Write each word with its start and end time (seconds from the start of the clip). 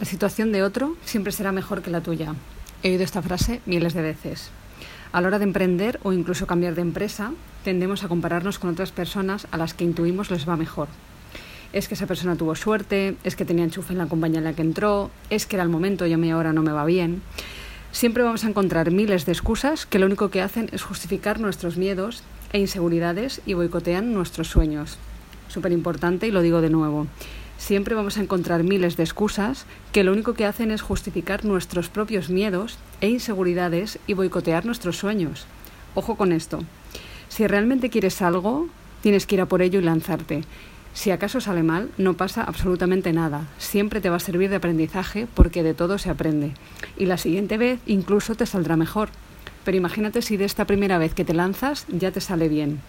La 0.00 0.06
situación 0.06 0.50
de 0.50 0.64
otro 0.64 0.96
siempre 1.04 1.32
será 1.32 1.52
mejor 1.52 1.80
que 1.80 1.90
la 1.90 2.00
tuya. 2.00 2.34
He 2.82 2.90
oído 2.90 3.04
esta 3.04 3.22
frase 3.22 3.60
miles 3.64 3.94
de 3.94 4.02
veces. 4.02 4.50
A 5.12 5.20
la 5.20 5.28
hora 5.28 5.38
de 5.38 5.44
emprender 5.44 6.00
o 6.02 6.12
incluso 6.12 6.48
cambiar 6.48 6.74
de 6.74 6.82
empresa, 6.82 7.30
tendemos 7.62 8.02
a 8.02 8.08
compararnos 8.08 8.58
con 8.58 8.70
otras 8.70 8.90
personas 8.90 9.46
a 9.52 9.56
las 9.56 9.72
que 9.72 9.84
intuimos 9.84 10.32
les 10.32 10.48
va 10.48 10.56
mejor. 10.56 10.88
Es 11.72 11.86
que 11.86 11.94
esa 11.94 12.08
persona 12.08 12.34
tuvo 12.34 12.56
suerte, 12.56 13.16
es 13.22 13.36
que 13.36 13.44
tenía 13.44 13.64
enchufe 13.64 13.92
en 13.92 13.98
la 13.98 14.06
compañía 14.06 14.38
en 14.38 14.44
la 14.44 14.52
que 14.54 14.62
entró, 14.62 15.12
es 15.30 15.46
que 15.46 15.54
era 15.54 15.62
el 15.62 15.68
momento 15.68 16.06
y 16.06 16.12
a 16.12 16.18
mí 16.18 16.28
ahora 16.28 16.52
no 16.52 16.62
me 16.62 16.72
va 16.72 16.84
bien. 16.84 17.22
Siempre 17.92 18.24
vamos 18.24 18.42
a 18.44 18.48
encontrar 18.48 18.90
miles 18.90 19.26
de 19.26 19.32
excusas 19.32 19.86
que 19.86 20.00
lo 20.00 20.06
único 20.06 20.28
que 20.28 20.42
hacen 20.42 20.68
es 20.72 20.82
justificar 20.82 21.38
nuestros 21.38 21.76
miedos 21.76 22.24
e 22.52 22.58
inseguridades 22.58 23.42
y 23.46 23.54
boicotean 23.54 24.12
nuestros 24.12 24.48
sueños. 24.48 24.98
Súper 25.46 25.70
importante 25.70 26.26
y 26.26 26.32
lo 26.32 26.42
digo 26.42 26.60
de 26.60 26.70
nuevo 26.70 27.06
siempre 27.58 27.94
vamos 27.94 28.16
a 28.16 28.20
encontrar 28.20 28.62
miles 28.62 28.96
de 28.96 29.02
excusas 29.04 29.66
que 29.92 30.04
lo 30.04 30.12
único 30.12 30.34
que 30.34 30.46
hacen 30.46 30.70
es 30.70 30.82
justificar 30.82 31.44
nuestros 31.44 31.88
propios 31.88 32.30
miedos 32.30 32.78
e 33.00 33.08
inseguridades 33.08 33.98
y 34.06 34.14
boicotear 34.14 34.66
nuestros 34.66 34.96
sueños. 34.96 35.46
Ojo 35.94 36.16
con 36.16 36.32
esto. 36.32 36.60
Si 37.28 37.46
realmente 37.46 37.90
quieres 37.90 38.22
algo, 38.22 38.68
tienes 39.00 39.26
que 39.26 39.36
ir 39.36 39.40
a 39.40 39.46
por 39.46 39.62
ello 39.62 39.80
y 39.80 39.82
lanzarte. 39.82 40.42
Si 40.94 41.10
acaso 41.10 41.40
sale 41.40 41.64
mal, 41.64 41.90
no 41.98 42.14
pasa 42.14 42.44
absolutamente 42.44 43.12
nada. 43.12 43.48
Siempre 43.58 44.00
te 44.00 44.10
va 44.10 44.16
a 44.16 44.20
servir 44.20 44.48
de 44.48 44.56
aprendizaje 44.56 45.26
porque 45.34 45.64
de 45.64 45.74
todo 45.74 45.98
se 45.98 46.08
aprende. 46.08 46.54
Y 46.96 47.06
la 47.06 47.18
siguiente 47.18 47.58
vez 47.58 47.80
incluso 47.86 48.36
te 48.36 48.46
saldrá 48.46 48.76
mejor. 48.76 49.08
Pero 49.64 49.76
imagínate 49.76 50.22
si 50.22 50.36
de 50.36 50.44
esta 50.44 50.66
primera 50.66 50.98
vez 50.98 51.12
que 51.12 51.24
te 51.24 51.34
lanzas 51.34 51.86
ya 51.88 52.12
te 52.12 52.20
sale 52.20 52.48
bien. 52.48 52.80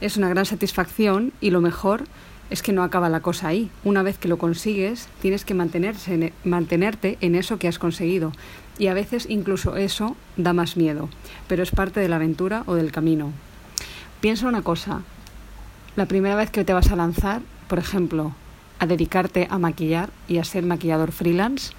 Es 0.00 0.16
una 0.16 0.28
gran 0.28 0.44
satisfacción 0.44 1.32
y 1.40 1.50
lo 1.50 1.60
mejor 1.60 2.04
es 2.50 2.62
que 2.62 2.72
no 2.72 2.82
acaba 2.82 3.08
la 3.08 3.20
cosa 3.20 3.48
ahí. 3.48 3.70
Una 3.84 4.02
vez 4.02 4.18
que 4.18 4.28
lo 4.28 4.38
consigues, 4.38 5.08
tienes 5.20 5.44
que 5.44 5.54
mantenerse 5.54 6.14
e, 6.14 6.32
mantenerte 6.44 7.18
en 7.20 7.34
eso 7.34 7.58
que 7.58 7.68
has 7.68 7.78
conseguido. 7.78 8.32
Y 8.78 8.88
a 8.88 8.94
veces 8.94 9.26
incluso 9.28 9.76
eso 9.76 10.16
da 10.36 10.52
más 10.52 10.76
miedo, 10.76 11.08
pero 11.48 11.62
es 11.62 11.70
parte 11.70 12.00
de 12.00 12.08
la 12.08 12.16
aventura 12.16 12.64
o 12.66 12.74
del 12.74 12.92
camino. 12.92 13.32
Piensa 14.20 14.48
una 14.48 14.62
cosa, 14.62 15.02
la 15.96 16.06
primera 16.06 16.36
vez 16.36 16.50
que 16.50 16.64
te 16.64 16.72
vas 16.72 16.90
a 16.90 16.96
lanzar, 16.96 17.42
por 17.68 17.78
ejemplo, 17.78 18.34
a 18.78 18.86
dedicarte 18.86 19.46
a 19.50 19.58
maquillar 19.58 20.10
y 20.26 20.38
a 20.38 20.44
ser 20.44 20.64
maquillador 20.64 21.12
freelance, 21.12 21.72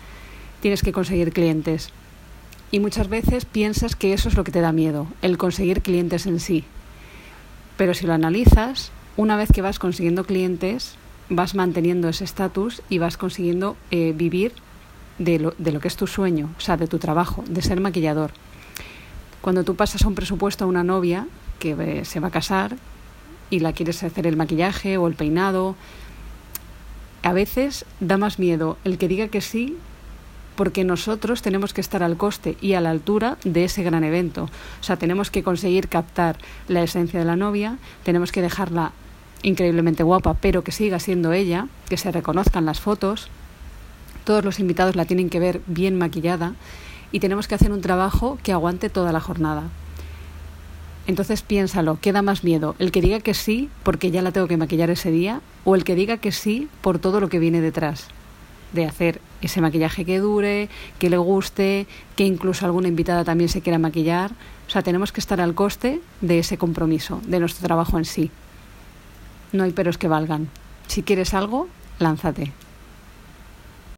tienes 0.62 0.82
que 0.82 0.94
conseguir 0.94 1.34
clientes. 1.34 1.90
Y 2.72 2.80
muchas 2.80 3.10
veces 3.10 3.46
piensas 3.46 3.96
que 3.96 4.14
eso 4.14 4.30
es 4.30 4.36
lo 4.36 4.44
que 4.44 4.52
te 4.52 4.62
da 4.62 4.72
miedo, 4.72 5.08
el 5.22 5.38
conseguir 5.38 5.82
clientes 5.82 6.26
en 6.26 6.40
sí. 6.40 6.64
Pero 7.78 7.94
si 7.94 8.08
lo 8.08 8.14
analizas, 8.14 8.92
una 9.18 9.36
vez 9.36 9.50
que 9.52 9.62
vas 9.62 9.80
consiguiendo 9.80 10.26
clientes, 10.26 10.96
vas 11.30 11.56
manteniendo 11.56 12.10
ese 12.10 12.24
estatus 12.24 12.82
y 12.90 12.98
vas 12.98 13.18
consiguiendo 13.18 13.76
eh, 13.92 14.14
vivir 14.16 14.54
de 15.20 15.40
lo, 15.40 15.54
de 15.58 15.72
lo 15.72 15.80
que 15.80 15.88
es 15.88 15.96
tu 15.96 16.08
sueño, 16.08 16.50
o 16.58 16.62
sea, 16.62 16.78
de 16.78 16.88
tu 16.88 17.00
trabajo, 17.00 17.44
de 17.48 17.62
ser 17.62 17.80
maquillador. 17.80 18.32
Cuando 19.42 19.64
tú 19.64 19.76
pasas 19.76 20.04
un 20.04 20.16
presupuesto 20.16 20.64
a 20.64 20.68
una 20.68 20.84
novia 20.84 21.28
que 21.60 21.72
eh, 21.72 22.06
se 22.06 22.20
va 22.20 22.30
a 22.30 22.32
casar 22.32 22.78
y 23.50 23.60
la 23.60 23.74
quieres 23.74 24.04
hacer 24.04 24.26
el 24.26 24.38
maquillaje 24.38 24.98
o 24.98 25.08
el 25.08 25.16
peinado, 25.16 25.76
a 27.22 27.34
veces 27.34 27.86
da 28.00 28.18
más 28.18 28.40
miedo 28.40 28.78
el 28.84 28.98
que 28.98 29.08
diga 29.08 29.28
que 29.28 29.42
sí 29.42 29.78
porque 30.56 30.84
nosotros 30.84 31.42
tenemos 31.42 31.74
que 31.74 31.82
estar 31.82 32.04
al 32.04 32.18
coste 32.18 32.58
y 32.62 32.74
a 32.74 32.82
la 32.82 32.92
altura 32.92 33.38
de 33.44 33.64
ese 33.64 33.84
gran 33.84 34.04
evento. 34.04 34.44
O 34.80 34.84
sea, 34.84 34.98
tenemos 34.98 35.32
que 35.32 35.44
conseguir 35.44 35.88
captar 35.88 36.38
la 36.68 36.84
esencia 36.84 37.20
de 37.20 37.26
la 37.26 37.36
novia, 37.36 37.78
tenemos 38.04 38.32
que 38.32 38.42
dejarla 38.42 38.92
increíblemente 39.44 40.04
guapa, 40.04 40.34
pero 40.34 40.64
que 40.64 40.72
siga 40.72 41.00
siendo 41.00 41.34
ella, 41.34 41.68
que 41.90 41.98
se 41.98 42.12
reconozcan 42.12 42.66
las 42.66 42.80
fotos. 42.80 43.28
Todos 44.24 44.44
los 44.44 44.60
invitados 44.60 44.96
la 44.96 45.06
tienen 45.06 45.30
que 45.30 45.40
ver 45.40 45.62
bien 45.68 45.98
maquillada 45.98 46.54
y 47.12 47.20
tenemos 47.20 47.48
que 47.48 47.56
hacer 47.56 47.72
un 47.72 47.82
trabajo 47.82 48.40
que 48.42 48.54
aguante 48.54 48.90
toda 48.90 49.12
la 49.12 49.20
jornada. 49.20 49.64
Entonces 51.06 51.42
piénsalo, 51.42 52.00
¿qué 52.02 52.14
da 52.14 52.22
más 52.22 52.44
miedo? 52.44 52.76
¿El 52.80 52.92
que 52.92 53.02
diga 53.02 53.20
que 53.20 53.34
sí 53.34 53.70
porque 53.84 54.10
ya 54.10 54.22
la 54.22 54.32
tengo 54.32 54.48
que 54.48 54.58
maquillar 54.58 54.90
ese 54.90 55.12
día 55.12 55.42
o 55.66 55.76
el 55.76 55.84
que 55.84 55.96
diga 55.96 56.18
que 56.18 56.32
sí 56.32 56.70
por 56.82 56.98
todo 56.98 57.20
lo 57.20 57.28
que 57.28 57.40
viene 57.40 57.60
detrás? 57.60 58.08
De 58.72 58.86
hacer 58.86 59.20
ese 59.42 59.60
maquillaje 59.60 60.06
que 60.06 60.20
dure, 60.20 60.70
que 61.00 61.10
le 61.10 61.18
guste, 61.18 61.86
que 62.16 62.24
incluso 62.24 62.66
alguna 62.66 62.88
invitada 62.88 63.26
también 63.26 63.50
se 63.50 63.62
quiera 63.62 63.78
maquillar. 63.78 64.32
O 64.68 64.70
sea, 64.72 64.82
tenemos 64.82 65.12
que 65.12 65.20
estar 65.20 65.42
al 65.42 65.54
coste 65.54 66.02
de 66.22 66.40
ese 66.40 66.58
compromiso, 66.58 67.22
de 67.28 67.40
nuestro 67.40 67.68
trabajo 67.68 67.98
en 67.98 68.06
sí. 68.06 68.32
No 69.54 69.64
hay 69.64 69.72
peros 69.72 69.98
que 69.98 70.08
valgan. 70.08 70.50
Si 70.88 71.04
quieres 71.04 71.34
algo, 71.34 71.70
lánzate. 72.00 72.52